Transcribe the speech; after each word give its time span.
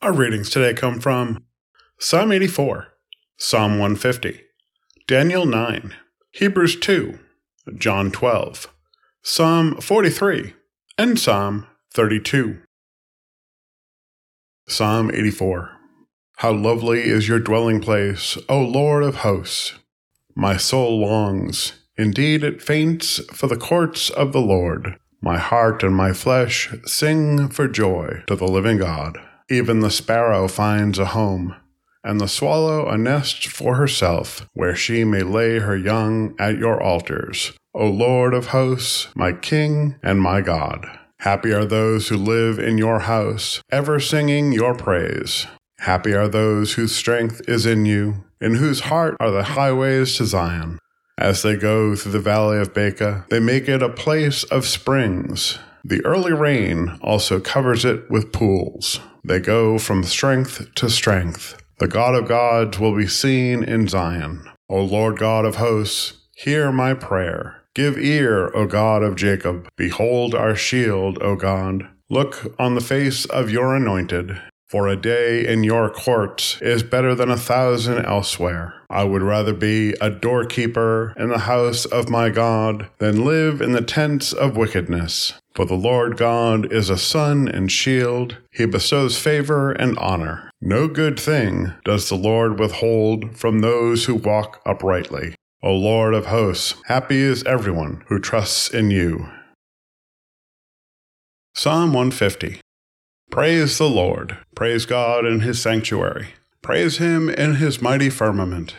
Our 0.00 0.12
readings 0.12 0.48
today 0.48 0.74
come 0.74 1.00
from 1.00 1.42
Psalm 1.98 2.30
84, 2.30 2.86
Psalm 3.36 3.80
150, 3.80 4.42
Daniel 5.08 5.44
9, 5.44 5.92
Hebrews 6.30 6.78
2, 6.78 7.18
John 7.76 8.12
12, 8.12 8.72
Psalm 9.22 9.80
43, 9.80 10.54
and 10.96 11.18
Psalm 11.18 11.66
32. 11.94 12.60
Psalm 14.68 15.10
84 15.12 15.72
How 16.36 16.52
lovely 16.52 17.00
is 17.00 17.26
your 17.26 17.40
dwelling 17.40 17.80
place, 17.80 18.38
O 18.48 18.60
Lord 18.60 19.02
of 19.02 19.16
hosts! 19.16 19.74
My 20.36 20.56
soul 20.56 21.00
longs, 21.00 21.72
indeed 21.96 22.44
it 22.44 22.62
faints 22.62 23.20
for 23.32 23.48
the 23.48 23.56
courts 23.56 24.10
of 24.10 24.32
the 24.32 24.40
Lord. 24.40 24.96
My 25.20 25.38
heart 25.38 25.82
and 25.82 25.96
my 25.96 26.12
flesh 26.12 26.72
sing 26.86 27.48
for 27.48 27.66
joy 27.66 28.22
to 28.28 28.36
the 28.36 28.46
living 28.46 28.78
God. 28.78 29.18
Even 29.50 29.80
the 29.80 29.90
sparrow 29.90 30.46
finds 30.46 30.98
a 30.98 31.06
home, 31.06 31.56
and 32.04 32.20
the 32.20 32.28
swallow 32.28 32.86
a 32.86 32.98
nest 32.98 33.46
for 33.48 33.76
herself, 33.76 34.46
where 34.52 34.74
she 34.74 35.04
may 35.04 35.22
lay 35.22 35.58
her 35.58 35.76
young 35.76 36.34
at 36.38 36.58
your 36.58 36.82
altars. 36.82 37.52
O 37.74 37.86
Lord 37.86 38.34
of 38.34 38.48
hosts, 38.48 39.08
my 39.14 39.32
King 39.32 39.96
and 40.02 40.20
my 40.20 40.42
God. 40.42 40.86
Happy 41.20 41.52
are 41.52 41.64
those 41.64 42.08
who 42.08 42.16
live 42.16 42.58
in 42.58 42.76
your 42.76 43.00
house, 43.00 43.62
ever 43.70 43.98
singing 43.98 44.52
your 44.52 44.74
praise. 44.74 45.46
Happy 45.80 46.14
are 46.14 46.28
those 46.28 46.74
whose 46.74 46.94
strength 46.94 47.40
is 47.48 47.64
in 47.64 47.86
you, 47.86 48.24
in 48.40 48.56
whose 48.56 48.80
heart 48.80 49.16
are 49.18 49.30
the 49.30 49.44
highways 49.44 50.16
to 50.16 50.26
Zion. 50.26 50.78
As 51.16 51.42
they 51.42 51.56
go 51.56 51.96
through 51.96 52.12
the 52.12 52.20
valley 52.20 52.58
of 52.58 52.74
Baca, 52.74 53.24
they 53.30 53.40
make 53.40 53.68
it 53.68 53.82
a 53.82 53.88
place 53.88 54.44
of 54.44 54.66
springs. 54.66 55.58
The 55.84 56.04
early 56.04 56.32
rain 56.32 56.98
also 57.00 57.40
covers 57.40 57.84
it 57.84 58.10
with 58.10 58.32
pools. 58.32 59.00
They 59.28 59.40
go 59.40 59.78
from 59.78 60.04
strength 60.04 60.74
to 60.76 60.88
strength. 60.88 61.62
The 61.80 61.86
God 61.86 62.14
of 62.14 62.26
gods 62.26 62.78
will 62.78 62.96
be 62.96 63.06
seen 63.06 63.62
in 63.62 63.86
Zion. 63.86 64.50
O 64.70 64.82
Lord 64.82 65.18
God 65.18 65.44
of 65.44 65.56
hosts, 65.56 66.14
hear 66.34 66.72
my 66.72 66.94
prayer. 66.94 67.62
Give 67.74 67.98
ear, 67.98 68.50
O 68.54 68.66
God 68.66 69.02
of 69.02 69.16
Jacob. 69.16 69.68
Behold 69.76 70.34
our 70.34 70.56
shield, 70.56 71.18
O 71.20 71.36
God. 71.36 71.88
Look 72.08 72.54
on 72.58 72.74
the 72.74 72.80
face 72.80 73.26
of 73.26 73.50
your 73.50 73.76
anointed. 73.76 74.40
For 74.68 74.86
a 74.86 74.96
day 74.96 75.46
in 75.46 75.64
your 75.64 75.88
courts 75.88 76.60
is 76.60 76.82
better 76.82 77.14
than 77.14 77.30
a 77.30 77.38
thousand 77.38 78.04
elsewhere. 78.04 78.74
I 78.90 79.02
would 79.04 79.22
rather 79.22 79.54
be 79.54 79.94
a 79.98 80.10
doorkeeper 80.10 81.14
in 81.16 81.30
the 81.30 81.38
house 81.38 81.86
of 81.86 82.10
my 82.10 82.28
God 82.28 82.90
than 82.98 83.24
live 83.24 83.62
in 83.62 83.72
the 83.72 83.80
tents 83.80 84.34
of 84.34 84.58
wickedness. 84.58 85.32
For 85.54 85.64
the 85.64 85.74
Lord 85.74 86.18
God 86.18 86.70
is 86.70 86.90
a 86.90 86.98
sun 86.98 87.48
and 87.48 87.72
shield. 87.72 88.36
He 88.52 88.66
bestows 88.66 89.18
favor 89.18 89.72
and 89.72 89.96
honor. 89.98 90.50
No 90.60 90.86
good 90.86 91.18
thing 91.18 91.72
does 91.86 92.10
the 92.10 92.16
Lord 92.16 92.60
withhold 92.60 93.38
from 93.38 93.60
those 93.60 94.04
who 94.04 94.16
walk 94.16 94.60
uprightly. 94.66 95.34
O 95.62 95.72
Lord 95.72 96.12
of 96.12 96.26
hosts, 96.26 96.74
happy 96.84 97.16
is 97.16 97.42
everyone 97.44 98.04
who 98.08 98.18
trusts 98.18 98.68
in 98.68 98.90
you. 98.90 99.30
Psalm 101.54 101.94
150 101.94 102.60
Praise 103.30 103.78
the 103.78 103.88
Lord. 103.88 104.38
Praise 104.54 104.86
God 104.86 105.26
in 105.26 105.40
his 105.40 105.60
sanctuary. 105.60 106.28
Praise 106.62 106.98
him 106.98 107.28
in 107.28 107.56
his 107.56 107.80
mighty 107.80 108.10
firmament. 108.10 108.74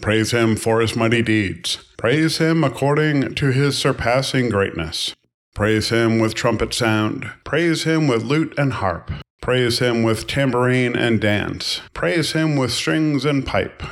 Praise 0.00 0.32
him 0.32 0.56
for 0.56 0.80
his 0.80 0.96
mighty 0.96 1.22
deeds. 1.22 1.76
Praise 1.96 2.38
him 2.38 2.64
according 2.64 3.34
to 3.36 3.52
his 3.52 3.78
surpassing 3.78 4.48
greatness. 4.48 5.14
Praise 5.54 5.90
him 5.90 6.18
with 6.18 6.34
trumpet 6.34 6.74
sound. 6.74 7.30
Praise 7.44 7.84
him 7.84 8.08
with 8.08 8.22
lute 8.22 8.54
and 8.58 8.74
harp. 8.74 9.10
Praise 9.40 9.78
him 9.78 10.02
with 10.02 10.26
tambourine 10.26 10.96
and 10.96 11.20
dance. 11.20 11.80
Praise 11.94 12.32
him 12.32 12.56
with 12.56 12.72
strings 12.72 13.24
and 13.24 13.46
pipe. 13.46 13.82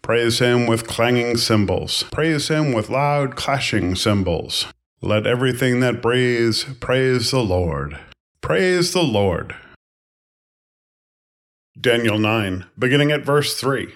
Praise 0.00 0.38
him 0.38 0.66
with 0.66 0.86
clanging 0.86 1.36
cymbals. 1.36 2.04
Praise 2.12 2.48
him 2.48 2.72
with 2.72 2.88
loud 2.88 3.36
clashing 3.36 3.94
cymbals. 3.94 4.66
Let 5.02 5.26
everything 5.26 5.80
that 5.80 6.02
breathes 6.02 6.64
praise 6.80 7.30
the 7.30 7.42
Lord. 7.42 7.98
Praise 8.40 8.92
the 8.92 9.02
Lord. 9.02 9.56
Daniel 11.78 12.18
9, 12.18 12.66
beginning 12.78 13.12
at 13.12 13.24
verse 13.24 13.54
3. 13.58 13.94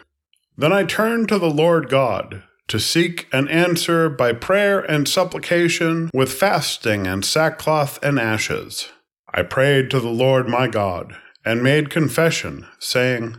Then 0.58 0.72
I 0.72 0.84
turned 0.84 1.28
to 1.28 1.38
the 1.38 1.50
Lord 1.50 1.88
God 1.88 2.42
to 2.68 2.78
seek 2.78 3.28
an 3.32 3.48
answer 3.48 4.08
by 4.08 4.32
prayer 4.32 4.80
and 4.80 5.08
supplication 5.08 6.10
with 6.12 6.32
fasting 6.32 7.06
and 7.06 7.24
sackcloth 7.24 8.02
and 8.02 8.18
ashes. 8.18 8.88
I 9.32 9.42
prayed 9.42 9.90
to 9.90 10.00
the 10.00 10.10
Lord 10.10 10.48
my 10.48 10.68
God 10.68 11.16
and 11.44 11.62
made 11.62 11.88
confession, 11.88 12.66
saying, 12.78 13.36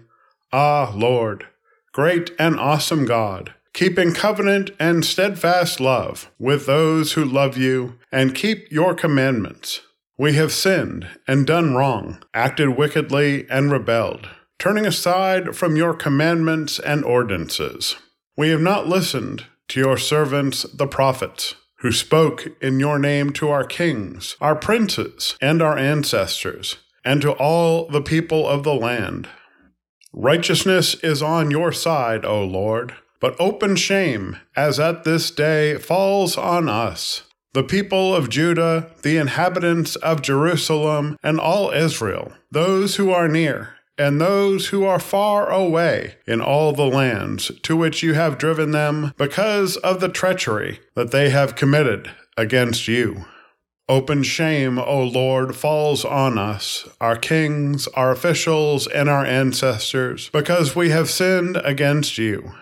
Ah, 0.51 0.93
Lord, 0.95 1.47
great 1.91 2.31
and 2.39 2.59
awesome 2.59 3.05
God, 3.05 3.53
keeping 3.73 4.13
covenant 4.13 4.71
and 4.79 5.05
steadfast 5.05 5.79
love 5.79 6.31
with 6.39 6.65
those 6.65 7.13
who 7.13 7.23
love 7.23 7.57
you 7.57 7.99
and 8.11 8.33
keep 8.35 8.71
your 8.71 8.95
commandments. 8.95 9.81
We 10.17 10.33
have 10.33 10.51
sinned 10.51 11.07
and 11.27 11.47
done 11.47 11.73
wrong, 11.73 12.23
acted 12.35 12.77
wickedly 12.77 13.49
and 13.49 13.71
rebelled, 13.71 14.29
turning 14.59 14.85
aside 14.85 15.55
from 15.55 15.75
your 15.75 15.95
commandments 15.95 16.77
and 16.77 17.03
ordinances. 17.03 17.95
We 18.37 18.49
have 18.49 18.61
not 18.61 18.87
listened 18.87 19.47
to 19.69 19.79
your 19.79 19.97
servants, 19.97 20.63
the 20.63 20.85
prophets, 20.85 21.55
who 21.79 21.91
spoke 21.91 22.47
in 22.61 22.79
your 22.79 22.99
name 22.99 23.33
to 23.33 23.49
our 23.49 23.63
kings, 23.63 24.35
our 24.39 24.55
princes, 24.55 25.35
and 25.41 25.63
our 25.63 25.77
ancestors, 25.77 26.77
and 27.03 27.19
to 27.23 27.31
all 27.31 27.87
the 27.87 28.01
people 28.01 28.47
of 28.47 28.63
the 28.63 28.75
land. 28.75 29.27
Righteousness 30.13 30.93
is 31.03 31.23
on 31.23 31.49
your 31.49 31.71
side, 31.71 32.23
O 32.23 32.43
Lord, 32.43 32.93
but 33.19 33.35
open 33.39 33.75
shame, 33.75 34.37
as 34.55 34.79
at 34.79 35.05
this 35.05 35.31
day, 35.31 35.77
falls 35.77 36.37
on 36.37 36.69
us 36.69 37.23
the 37.53 37.63
people 37.63 38.15
of 38.15 38.29
Judah, 38.29 38.89
the 39.03 39.17
inhabitants 39.17 39.95
of 39.97 40.21
Jerusalem, 40.21 41.17
and 41.21 41.39
all 41.39 41.71
Israel, 41.71 42.33
those 42.51 42.95
who 42.95 43.11
are 43.11 43.27
near, 43.27 43.75
and 43.97 44.19
those 44.19 44.67
who 44.67 44.85
are 44.85 44.99
far 44.99 45.51
away 45.51 46.15
in 46.25 46.41
all 46.41 46.73
the 46.73 46.87
lands 46.87 47.51
to 47.61 47.75
which 47.75 48.01
you 48.01 48.13
have 48.13 48.39
driven 48.39 48.71
them 48.71 49.13
because 49.17 49.77
of 49.77 49.99
the 49.99 50.09
treachery 50.09 50.79
that 50.95 51.11
they 51.11 51.29
have 51.29 51.55
committed 51.55 52.09
against 52.35 52.87
you. 52.87 53.25
Open 53.89 54.23
shame, 54.23 54.79
O 54.79 55.03
Lord, 55.03 55.55
falls 55.55 56.05
on 56.05 56.37
us, 56.37 56.87
our 57.01 57.17
kings, 57.17 57.85
our 57.89 58.11
officials, 58.11 58.87
and 58.87 59.09
our 59.09 59.25
ancestors, 59.25 60.29
because 60.29 60.75
we 60.75 60.89
have 60.89 61.09
sinned 61.09 61.57
against 61.57 62.17
you. 62.17 62.53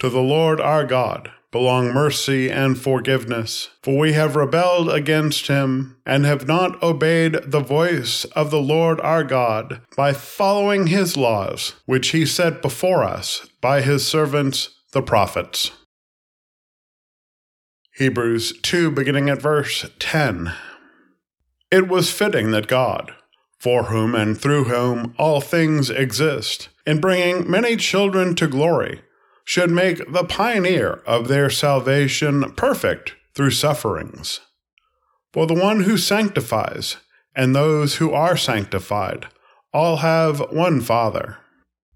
To 0.00 0.10
the 0.10 0.20
Lord 0.20 0.60
our 0.60 0.84
God, 0.84 1.30
belong 1.54 1.92
mercy 1.92 2.50
and 2.50 2.76
forgiveness. 2.76 3.70
For 3.80 3.96
we 3.96 4.14
have 4.14 4.34
rebelled 4.34 4.90
against 4.90 5.46
him, 5.46 5.96
and 6.04 6.24
have 6.24 6.48
not 6.48 6.82
obeyed 6.82 7.38
the 7.46 7.60
voice 7.60 8.24
of 8.34 8.50
the 8.50 8.60
Lord 8.60 9.00
our 9.02 9.22
God 9.22 9.80
by 9.96 10.14
following 10.14 10.88
his 10.88 11.16
laws, 11.16 11.76
which 11.86 12.08
he 12.08 12.26
set 12.26 12.60
before 12.60 13.04
us 13.04 13.48
by 13.60 13.82
his 13.82 14.04
servants 14.04 14.80
the 14.90 15.00
prophets. 15.00 15.70
Hebrews 17.98 18.60
2, 18.62 18.90
beginning 18.90 19.30
at 19.30 19.40
verse 19.40 19.88
10. 20.00 20.52
It 21.70 21.86
was 21.86 22.10
fitting 22.10 22.50
that 22.50 22.66
God, 22.66 23.14
for 23.60 23.84
whom 23.84 24.16
and 24.16 24.36
through 24.36 24.64
whom 24.64 25.14
all 25.18 25.40
things 25.40 25.88
exist, 25.88 26.68
in 26.84 27.00
bringing 27.00 27.48
many 27.48 27.76
children 27.76 28.34
to 28.34 28.48
glory, 28.48 29.02
should 29.44 29.70
make 29.70 30.10
the 30.10 30.24
pioneer 30.24 31.02
of 31.06 31.28
their 31.28 31.50
salvation 31.50 32.52
perfect 32.52 33.14
through 33.34 33.50
sufferings. 33.50 34.40
For 35.32 35.46
the 35.46 35.54
one 35.54 35.80
who 35.80 35.96
sanctifies 35.96 36.96
and 37.34 37.54
those 37.54 37.96
who 37.96 38.12
are 38.12 38.36
sanctified 38.36 39.26
all 39.72 39.96
have 39.96 40.40
one 40.52 40.80
Father. 40.80 41.38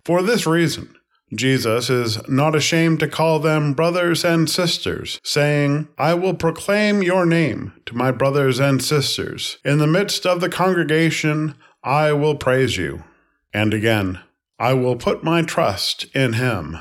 For 0.05 0.23
this 0.23 0.47
reason, 0.47 0.95
Jesus 1.35 1.91
is 1.91 2.27
not 2.29 2.55
ashamed 2.55 3.00
to 3.00 3.09
call 3.09 3.39
them 3.39 3.75
brothers 3.75 4.25
and 4.25 4.49
sisters, 4.49 5.21
saying, 5.23 5.89
I 5.99 6.15
will 6.15 6.35
proclaim 6.35 7.03
your 7.03 7.27
name 7.27 7.75
to 7.87 7.95
my 7.95 8.11
brothers 8.11 8.59
and 8.59 8.83
sisters. 8.83 9.59
In 9.65 9.79
the 9.79 9.87
midst 9.87 10.27
of 10.27 10.41
the 10.41 10.49
congregation, 10.49 11.55
I 11.85 12.12
will 12.12 12.35
praise 12.35 12.77
you. 12.77 13.05
And 13.53 13.75
again, 13.75 14.21
I 14.59 14.73
will 14.73 14.97
put 14.97 15.23
my 15.23 15.43
trust 15.43 16.06
in 16.15 16.33
him. 16.35 16.79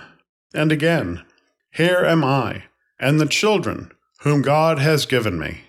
And 0.53 0.71
again, 0.71 1.23
Here 1.71 2.03
am 2.05 2.23
I, 2.23 2.63
and 2.99 3.19
the 3.19 3.25
children 3.25 3.91
whom 4.21 4.41
God 4.41 4.79
has 4.79 5.05
given 5.05 5.39
me. 5.39 5.61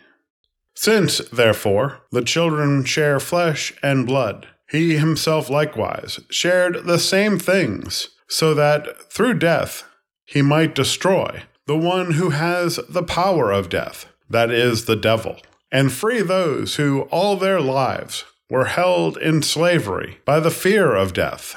Since, 0.75 1.19
therefore, 1.31 2.03
the 2.13 2.23
children 2.23 2.85
share 2.85 3.21
flesh 3.21 3.73
and 3.83 4.07
blood, 4.07 4.47
he 4.71 4.97
himself 4.97 5.51
likewise 5.51 6.21
shared 6.31 6.85
the 6.85 6.99
same 6.99 7.39
things, 7.39 8.11
so 8.29 8.55
that 8.55 9.11
through 9.13 9.39
death 9.39 9.85
he 10.25 10.43
might 10.43 10.75
destroy 10.75 11.43
the 11.67 11.77
one 11.77 12.13
who 12.13 12.31
has 12.31 12.77
the 12.89 13.03
power 13.03 13.51
of 13.51 13.69
death, 13.69 14.07
that 14.31 14.51
is, 14.51 14.85
the 14.85 14.97
devil, 14.97 15.37
and 15.71 15.93
free 15.93 16.23
those 16.23 16.77
who 16.77 17.03
all 17.11 17.37
their 17.37 17.61
lives 17.61 18.25
were 18.49 18.67
held 18.67 19.17
in 19.19 19.43
slavery 19.43 20.19
by 20.25 20.41
the 20.41 20.51
fear 20.51 20.95
of 20.95 21.13
death. 21.13 21.57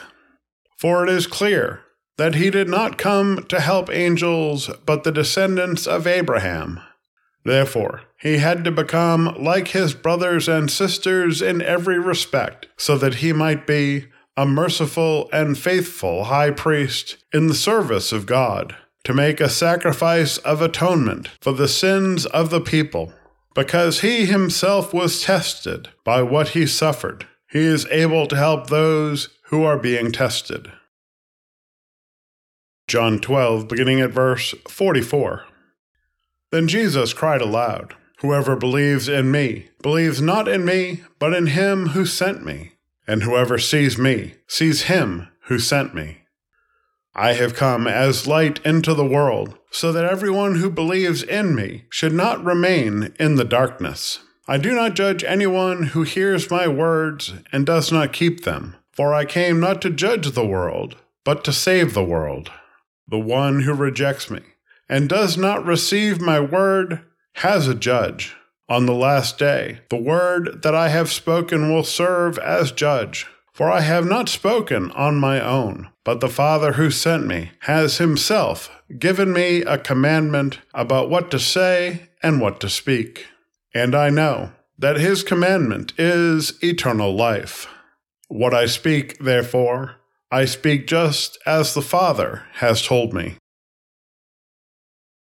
For 0.77 1.05
it 1.05 1.09
is 1.09 1.27
clear 1.27 1.81
that 2.21 2.35
he 2.35 2.51
did 2.51 2.69
not 2.69 2.99
come 2.99 3.43
to 3.49 3.59
help 3.59 3.89
angels, 3.89 4.69
but 4.85 5.03
the 5.03 5.11
descendants 5.11 5.87
of 5.87 6.05
Abraham. 6.05 6.79
Therefore, 7.43 8.01
he 8.19 8.37
had 8.37 8.63
to 8.63 8.71
become 8.71 9.35
like 9.39 9.69
his 9.69 9.95
brothers 9.95 10.47
and 10.47 10.69
sisters 10.69 11.41
in 11.41 11.63
every 11.63 11.97
respect, 11.97 12.67
so 12.77 12.95
that 12.99 13.15
he 13.15 13.33
might 13.33 13.65
be 13.65 14.05
a 14.37 14.45
merciful 14.45 15.31
and 15.33 15.57
faithful 15.57 16.25
high 16.25 16.51
priest 16.51 17.17
in 17.33 17.47
the 17.47 17.55
service 17.55 18.11
of 18.11 18.27
God, 18.27 18.75
to 19.03 19.15
make 19.15 19.41
a 19.41 19.49
sacrifice 19.49 20.37
of 20.37 20.61
atonement 20.61 21.27
for 21.41 21.53
the 21.53 21.67
sins 21.67 22.27
of 22.27 22.51
the 22.51 22.61
people. 22.61 23.11
Because 23.55 24.01
he 24.01 24.27
himself 24.27 24.93
was 24.93 25.23
tested 25.23 25.89
by 26.03 26.21
what 26.21 26.49
he 26.49 26.67
suffered, 26.67 27.25
he 27.49 27.61
is 27.61 27.87
able 27.89 28.27
to 28.27 28.35
help 28.35 28.67
those 28.67 29.29
who 29.45 29.63
are 29.63 29.79
being 29.79 30.11
tested. 30.11 30.71
John 32.91 33.19
12, 33.19 33.69
beginning 33.69 34.01
at 34.01 34.09
verse 34.09 34.53
44. 34.67 35.45
Then 36.51 36.67
Jesus 36.67 37.13
cried 37.13 37.41
aloud, 37.41 37.95
Whoever 38.19 38.57
believes 38.57 39.07
in 39.07 39.31
me 39.31 39.69
believes 39.81 40.21
not 40.21 40.49
in 40.49 40.65
me, 40.65 41.05
but 41.17 41.33
in 41.33 41.47
him 41.47 41.87
who 41.87 42.05
sent 42.05 42.43
me. 42.43 42.73
And 43.07 43.23
whoever 43.23 43.57
sees 43.57 43.97
me 43.97 44.33
sees 44.45 44.83
him 44.83 45.29
who 45.43 45.57
sent 45.57 45.95
me. 45.95 46.23
I 47.15 47.31
have 47.31 47.55
come 47.55 47.87
as 47.87 48.27
light 48.27 48.59
into 48.65 48.93
the 48.93 49.07
world, 49.07 49.57
so 49.71 49.93
that 49.93 50.03
everyone 50.03 50.55
who 50.55 50.69
believes 50.69 51.23
in 51.23 51.55
me 51.55 51.85
should 51.89 52.11
not 52.11 52.43
remain 52.43 53.13
in 53.17 53.35
the 53.35 53.45
darkness. 53.45 54.19
I 54.49 54.57
do 54.57 54.75
not 54.75 54.95
judge 54.95 55.23
anyone 55.23 55.83
who 55.83 56.03
hears 56.03 56.51
my 56.51 56.67
words 56.67 57.35
and 57.53 57.65
does 57.65 57.89
not 57.89 58.11
keep 58.11 58.43
them, 58.43 58.75
for 58.91 59.13
I 59.13 59.23
came 59.23 59.61
not 59.61 59.81
to 59.83 59.89
judge 59.89 60.31
the 60.31 60.45
world, 60.45 60.97
but 61.23 61.45
to 61.45 61.53
save 61.53 61.93
the 61.93 62.03
world. 62.03 62.51
The 63.11 63.19
one 63.19 63.63
who 63.63 63.73
rejects 63.73 64.31
me 64.31 64.39
and 64.87 65.09
does 65.09 65.37
not 65.37 65.65
receive 65.65 66.21
my 66.21 66.39
word 66.39 67.01
has 67.35 67.67
a 67.67 67.75
judge. 67.75 68.35
On 68.69 68.85
the 68.85 68.93
last 68.95 69.37
day, 69.37 69.81
the 69.89 70.01
word 70.01 70.61
that 70.63 70.73
I 70.73 70.87
have 70.87 71.11
spoken 71.11 71.71
will 71.71 71.83
serve 71.83 72.39
as 72.39 72.71
judge. 72.71 73.27
For 73.53 73.69
I 73.69 73.81
have 73.81 74.05
not 74.05 74.29
spoken 74.29 74.91
on 74.91 75.17
my 75.17 75.41
own, 75.41 75.89
but 76.05 76.21
the 76.21 76.29
Father 76.29 76.73
who 76.73 76.89
sent 76.89 77.27
me 77.27 77.51
has 77.61 77.97
himself 77.97 78.71
given 78.97 79.33
me 79.33 79.61
a 79.61 79.77
commandment 79.77 80.59
about 80.73 81.09
what 81.09 81.29
to 81.31 81.39
say 81.39 82.09
and 82.23 82.39
what 82.39 82.61
to 82.61 82.69
speak. 82.69 83.27
And 83.73 83.93
I 83.93 84.09
know 84.09 84.53
that 84.77 84.95
his 84.95 85.21
commandment 85.21 85.91
is 85.97 86.57
eternal 86.63 87.13
life. 87.13 87.67
What 88.29 88.53
I 88.53 88.67
speak, 88.67 89.19
therefore, 89.19 89.97
I 90.31 90.45
speak 90.45 90.87
just 90.87 91.37
as 91.45 91.73
the 91.73 91.81
Father 91.81 92.43
has 92.53 92.81
told 92.81 93.13
me. 93.13 93.35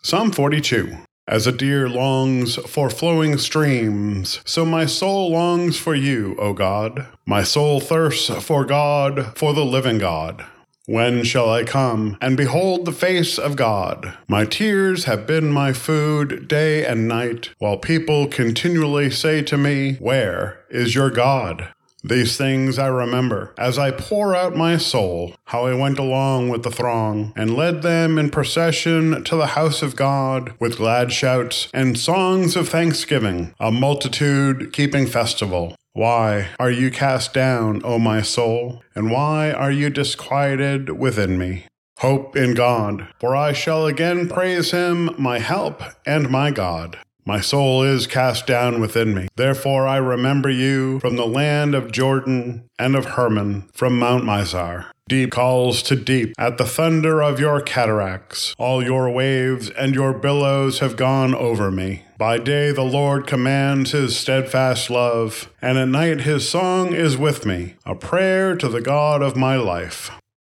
Psalm 0.03 0.33
42 0.33 0.99
as 1.27 1.47
a 1.47 1.53
deer 1.53 1.89
longs 1.89 2.57
for 2.57 2.91
flowing 2.91 3.39
streams, 3.39 4.41
so 4.45 4.67
my 4.67 4.85
soul 4.85 5.31
longs 5.31 5.79
for 5.79 5.95
you, 5.95 6.37
O 6.39 6.53
God. 6.53 7.07
My 7.25 7.43
soul 7.43 7.81
thirsts 7.81 8.29
for 8.45 8.65
God, 8.65 9.39
for 9.39 9.55
the 9.55 9.65
living 9.65 9.99
God. 9.99 10.45
When 10.87 11.23
shall 11.23 11.49
I 11.49 11.63
come 11.63 12.19
and 12.21 12.37
behold 12.37 12.85
the 12.85 12.93
face 12.93 13.39
of 13.39 13.55
God? 13.55 14.19
My 14.29 14.45
tears 14.45 15.05
have 15.05 15.29
been 15.29 15.53
my 15.53 15.73
food 15.73 16.49
day 16.49 16.85
and 16.85 17.07
night, 17.07 17.51
while 17.59 17.79
people 17.79 18.27
continually 18.27 19.09
say 19.09 19.43
to 19.43 19.57
me, 19.57 19.95
Where 19.95 20.65
is 20.71 20.97
your 20.97 21.09
God? 21.09 21.69
These 22.05 22.37
things 22.37 22.81
I 22.81 22.89
remember 22.89 23.55
as 23.57 23.79
I 23.79 23.93
pour 23.93 24.35
out 24.35 24.57
my 24.57 24.77
soul, 24.77 25.35
how 25.45 25.67
I 25.67 25.75
went 25.75 26.01
along 26.01 26.49
with 26.49 26.65
the 26.65 26.71
throng 26.71 27.33
and 27.37 27.57
led 27.57 27.83
them 27.83 28.19
in 28.19 28.31
procession 28.31 29.23
to 29.23 29.37
the 29.37 29.49
house 29.49 29.83
of 29.83 29.95
God 29.95 30.53
with 30.59 30.79
glad 30.79 31.13
shouts 31.13 31.69
and 31.73 31.97
songs 31.97 32.57
of 32.57 32.69
thanksgiving, 32.69 33.55
a 33.61 33.71
multitude 33.71 34.73
keeping 34.73 35.07
festival. 35.07 35.77
Why 35.93 36.49
are 36.59 36.71
you 36.71 36.91
cast 36.91 37.33
down, 37.35 37.83
O 37.85 38.01
my 38.01 38.21
soul? 38.23 38.83
And 38.97 39.13
why 39.13 39.53
are 39.53 39.71
you 39.71 39.89
disquieted 39.89 40.99
within 40.99 41.39
me? 41.39 41.67
Hope 41.99 42.35
in 42.35 42.55
God, 42.55 43.07
for 43.21 43.37
I 43.37 43.53
shall 43.53 43.87
again 43.87 44.29
praise 44.29 44.73
him, 44.73 45.11
my 45.19 45.39
help 45.39 45.83
and 46.05 46.31
my 46.31 46.51
God. 46.51 46.99
My 47.25 47.41
soul 47.41 47.83
is 47.83 48.07
cast 48.07 48.47
down 48.47 48.81
within 48.81 49.15
me. 49.15 49.29
Therefore 49.37 49.87
I 49.87 49.99
remember 49.99 50.51
you 50.51 50.99
from 51.01 51.17
the 51.17 51.27
land 51.27 51.75
of 51.75 51.93
Jordan 51.93 52.69
and 52.79 52.97
of 52.97 53.05
Hermon, 53.05 53.69
from 53.73 53.99
Mount 53.99 54.25
Mizar. 54.25 54.87
Deep 55.09 55.31
calls 55.31 55.83
to 55.83 55.97
deep 55.97 56.33
at 56.39 56.59
the 56.59 56.65
thunder 56.65 57.23
of 57.23 57.39
your 57.39 57.61
cataracts. 57.61 58.55
All 58.59 58.83
your 58.83 59.11
waves 59.11 59.69
and 59.71 59.95
your 59.95 60.13
billows 60.13 60.79
have 60.79 60.97
gone 60.97 61.35
over 61.35 61.71
me. 61.71 62.05
By 62.17 62.39
day 62.39 62.71
the 62.73 62.85
Lord 62.85 63.27
commands 63.27 63.91
his 63.91 64.17
steadfast 64.17 64.91
love, 64.91 65.51
and 65.61 65.77
at 65.77 65.89
night 65.89 66.21
his 66.21 66.49
song 66.49 66.95
is 66.95 67.17
with 67.17 67.45
me, 67.45 67.75
a 67.85 67.95
prayer 67.95 68.57
to 68.57 68.69
the 68.69 68.81
God 68.81 69.23
of 69.23 69.37
my 69.37 69.57
life. 69.57 70.11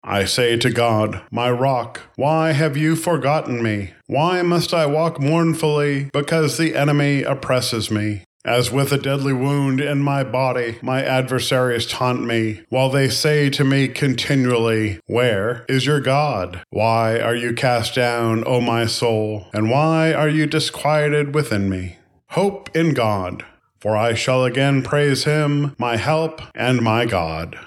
I 0.09 0.25
say 0.25 0.57
to 0.59 0.71
God, 0.71 1.21
my 1.33 1.51
rock, 1.51 2.03
why 2.15 2.53
have 2.53 2.77
you 2.77 2.95
forgotten 2.95 3.61
me? 3.61 3.93
Why 4.07 4.41
must 4.43 4.73
I 4.73 4.87
walk 4.87 5.21
mournfully 5.21 6.11
because 6.13 6.57
the 6.57 6.77
enemy 6.77 7.25
oppresses 7.25 7.91
me? 7.91 8.23
As 8.45 8.71
with 8.71 8.93
a 8.93 8.99
deadly 8.99 9.33
wound 9.33 9.81
in 9.81 9.99
my 9.99 10.23
body, 10.23 10.79
my 10.81 11.03
adversaries 11.03 11.85
taunt 11.85 12.25
me, 12.25 12.63
while 12.69 12.89
they 12.89 13.09
say 13.09 13.51
to 13.51 13.65
me 13.65 13.89
continually, 13.89 15.01
Where 15.07 15.65
is 15.69 15.85
your 15.85 16.01
God? 16.01 16.63
Why 16.71 17.19
are 17.19 17.35
you 17.35 17.53
cast 17.53 17.97
down, 17.97 18.45
O 18.47 18.61
my 18.61 18.87
soul? 18.87 19.49
And 19.53 19.69
why 19.69 20.13
are 20.13 20.29
you 20.29 20.47
disquieted 20.47 21.35
within 21.35 21.69
me? 21.69 21.97
Hope 22.31 22.71
in 22.77 22.95
God, 22.95 23.45
for 23.81 23.97
I 23.97 24.15
shall 24.15 24.45
again 24.45 24.85
praise 24.85 25.25
him, 25.25 25.75
my 25.77 25.97
help 25.97 26.41
and 26.55 26.81
my 26.83 27.07
God. 27.07 27.59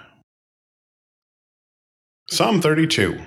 Psalm 2.31 2.61
32 2.61 3.19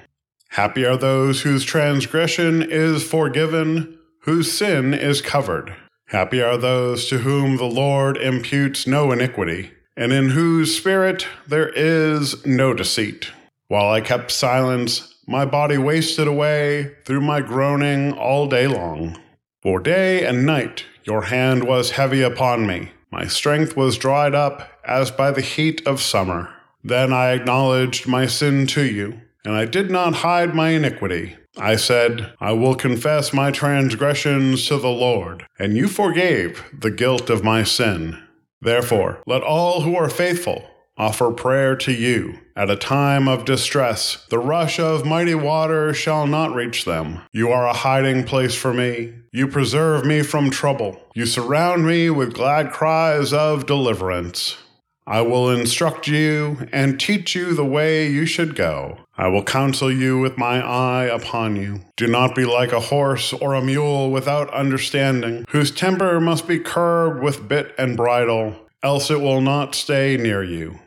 Happy 0.51 0.85
are 0.85 0.97
those 0.97 1.43
whose 1.43 1.65
transgression 1.65 2.63
is 2.63 3.03
forgiven, 3.03 3.99
whose 4.21 4.53
sin 4.53 4.95
is 4.95 5.21
covered. 5.21 5.75
Happy 6.11 6.41
are 6.41 6.57
those 6.57 7.09
to 7.09 7.19
whom 7.19 7.57
the 7.57 7.65
Lord 7.65 8.17
imputes 8.17 8.87
no 8.87 9.11
iniquity, 9.11 9.73
and 9.97 10.13
in 10.13 10.31
whose 10.31 10.77
spirit 10.77 11.27
there 11.49 11.71
is 11.71 12.47
no 12.47 12.73
deceit. 12.75 13.33
While 13.67 13.91
I 13.91 14.03
kept 14.03 14.31
silence, 14.31 15.17
my 15.27 15.45
body 15.47 15.79
wasted 15.79 16.29
away 16.29 16.95
through 17.05 17.23
my 17.23 17.41
groaning 17.41 18.13
all 18.13 18.47
day 18.47 18.69
long. 18.69 19.19
For 19.63 19.81
day 19.81 20.25
and 20.25 20.47
night 20.47 20.85
your 21.03 21.23
hand 21.23 21.65
was 21.65 21.93
heavy 21.93 22.23
upon 22.23 22.69
me. 22.69 22.93
My 23.11 23.27
strength 23.27 23.77
was 23.77 23.99
dried 23.99 24.37
up 24.37 24.69
as 24.85 25.11
by 25.11 25.33
the 25.33 25.41
heat 25.41 25.85
of 25.89 26.01
summer. 26.01 26.55
Then 26.85 27.13
I 27.13 27.33
acknowledged 27.33 28.07
my 28.07 28.27
sin 28.27 28.67
to 28.69 28.85
you, 28.85 29.21
and 29.45 29.55
I 29.55 29.65
did 29.65 29.91
not 29.91 30.17
hide 30.17 30.55
my 30.55 30.71
iniquity. 30.71 31.37
I 31.59 31.77
said, 31.77 32.33
I 32.41 32.53
will 32.53 32.75
confess 32.75 33.33
my 33.33 33.51
transgressions 33.51 34.67
to 34.69 34.79
the 34.79 34.89
Lord, 34.89 35.47
and 35.59 35.77
you 35.77 35.87
forgave 35.87 36.65
the 36.73 36.91
guilt 36.91 37.29
of 37.29 37.45
my 37.45 37.63
sin. 37.63 38.23
Therefore, 38.61 39.23
let 39.27 39.43
all 39.43 39.83
who 39.83 39.97
are 39.97 40.09
faithful 40.09 40.69
offer 40.97 41.31
prayer 41.31 41.75
to 41.75 41.93
you. 41.93 42.39
At 42.55 42.71
a 42.71 42.77
time 42.77 43.27
of 43.27 43.45
distress, 43.45 44.27
the 44.29 44.39
rush 44.39 44.79
of 44.79 45.07
mighty 45.07 45.35
water 45.35 45.95
shall 45.95 46.27
not 46.27 46.55
reach 46.55 46.85
them. 46.85 47.23
You 47.33 47.51
are 47.51 47.67
a 47.67 47.73
hiding 47.73 48.25
place 48.25 48.55
for 48.55 48.75
me. 48.75 49.15
You 49.33 49.49
preserve 49.49 50.05
me 50.05 50.23
from 50.23 50.51
trouble. 50.51 51.01
You 51.15 51.27
surround 51.27 51.87
me 51.87 52.11
with 52.11 52.35
glad 52.35 52.71
cries 52.73 53.33
of 53.33 53.67
deliverance. 53.67 54.59
I 55.07 55.21
will 55.23 55.51
instruct 55.51 56.07
you 56.07 56.69
and 56.73 56.99
teach 56.99 57.35
you 57.35 57.55
the 57.55 57.65
way 57.65 58.09
you 58.09 58.25
should 58.25 58.55
go. 58.55 58.99
I 59.17 59.29
will 59.29 59.43
counsel 59.43 59.91
you 59.91 60.19
with 60.19 60.39
my 60.39 60.61
eye 60.61 61.05
upon 61.05 61.57
you. 61.57 61.81
Do 61.97 62.07
not 62.07 62.35
be 62.35 62.45
like 62.45 62.73
a 62.73 62.81
horse 62.81 63.33
or 63.33 63.55
a 63.55 63.63
mule 63.63 64.11
without 64.11 64.53
understanding, 64.55 65.45
whose 65.51 65.71
temper 65.71 66.21
must 66.21 66.47
be 66.47 66.61
curbed 66.61 67.23
with 67.23 67.49
bit 67.49 67.75
and 67.77 67.97
bridle, 67.97 68.57
else 68.83 69.11
it 69.11 69.21
will 69.21 69.41
not 69.41 69.75
stay 69.75 70.17
near 70.17 70.43
you. 70.43 70.79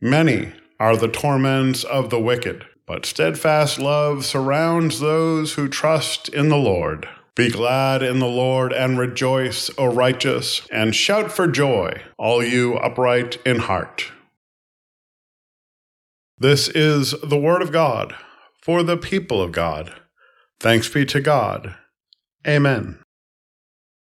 Many 0.00 0.52
are 0.78 0.96
the 0.96 1.08
torments 1.08 1.84
of 1.84 2.10
the 2.10 2.20
wicked, 2.20 2.64
but 2.86 3.04
steadfast 3.04 3.78
love 3.78 4.24
surrounds 4.24 5.00
those 5.00 5.54
who 5.54 5.68
trust 5.68 6.28
in 6.28 6.48
the 6.48 6.56
Lord. 6.56 7.08
Be 7.36 7.50
glad 7.50 8.02
in 8.02 8.18
the 8.18 8.26
Lord 8.26 8.72
and 8.72 8.98
rejoice, 8.98 9.70
O 9.78 9.86
righteous, 9.86 10.66
and 10.70 10.94
shout 10.94 11.30
for 11.30 11.46
joy, 11.46 12.02
all 12.18 12.42
you 12.42 12.74
upright 12.74 13.38
in 13.46 13.60
heart. 13.60 14.10
This 16.38 16.68
is 16.68 17.14
the 17.22 17.38
word 17.38 17.62
of 17.62 17.72
God 17.72 18.14
for 18.62 18.82
the 18.82 18.96
people 18.96 19.42
of 19.42 19.52
God. 19.52 19.94
Thanks 20.58 20.88
be 20.88 21.04
to 21.06 21.20
God. 21.20 21.76
Amen. 22.46 22.98